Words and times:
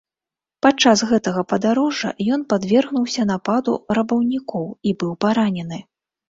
Падчас 0.65 1.01
гэтага 1.09 1.43
падарожжа 1.51 2.09
ён 2.37 2.45
падвергнуўся 2.53 3.27
нападу 3.33 3.77
рабаўнікоў 3.99 4.65
і 4.91 4.97
быў 5.05 5.13
паранены. 5.29 5.79